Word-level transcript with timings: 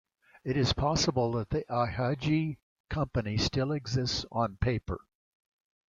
It 0.43 0.57
is 0.57 0.73
possible 0.73 1.31
that 1.33 1.51
the 1.51 1.63
Ihagee 1.71 2.57
company 2.89 3.37
still 3.37 3.71
exists 3.71 4.25
on 4.31 4.57
paper. 4.57 4.99